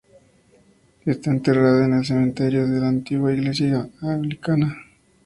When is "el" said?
1.93-2.03